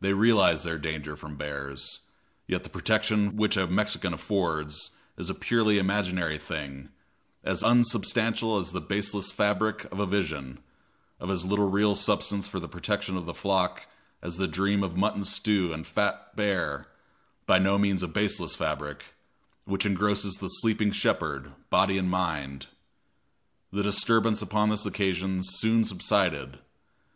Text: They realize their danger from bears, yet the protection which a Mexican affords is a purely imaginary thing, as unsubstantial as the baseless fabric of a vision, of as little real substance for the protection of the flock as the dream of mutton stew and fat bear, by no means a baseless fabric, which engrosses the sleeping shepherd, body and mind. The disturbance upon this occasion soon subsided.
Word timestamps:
They 0.00 0.14
realize 0.14 0.64
their 0.64 0.78
danger 0.80 1.14
from 1.14 1.36
bears, 1.36 2.00
yet 2.48 2.64
the 2.64 2.68
protection 2.68 3.36
which 3.36 3.56
a 3.56 3.68
Mexican 3.68 4.12
affords 4.12 4.90
is 5.16 5.30
a 5.30 5.32
purely 5.34 5.78
imaginary 5.78 6.38
thing, 6.38 6.88
as 7.44 7.62
unsubstantial 7.62 8.58
as 8.58 8.72
the 8.72 8.80
baseless 8.80 9.30
fabric 9.30 9.84
of 9.92 10.00
a 10.00 10.06
vision, 10.06 10.58
of 11.20 11.30
as 11.30 11.44
little 11.44 11.70
real 11.70 11.94
substance 11.94 12.48
for 12.48 12.58
the 12.58 12.66
protection 12.66 13.16
of 13.16 13.26
the 13.26 13.32
flock 13.32 13.86
as 14.22 14.38
the 14.38 14.48
dream 14.48 14.82
of 14.82 14.96
mutton 14.96 15.24
stew 15.24 15.72
and 15.72 15.86
fat 15.86 16.34
bear, 16.34 16.88
by 17.46 17.60
no 17.60 17.78
means 17.78 18.02
a 18.02 18.08
baseless 18.08 18.56
fabric, 18.56 19.14
which 19.66 19.86
engrosses 19.86 20.34
the 20.34 20.48
sleeping 20.48 20.90
shepherd, 20.90 21.52
body 21.70 21.96
and 21.96 22.10
mind. 22.10 22.66
The 23.72 23.84
disturbance 23.84 24.42
upon 24.42 24.70
this 24.70 24.84
occasion 24.84 25.42
soon 25.44 25.84
subsided. 25.84 26.58